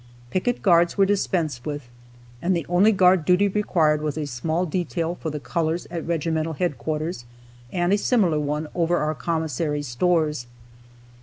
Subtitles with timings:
[0.31, 1.87] Picket guards were dispensed with,
[2.41, 6.53] and the only guard duty required was a small detail for the colors at regimental
[6.53, 7.23] headquarters,
[7.71, 10.47] and a similar one over our commissary stores.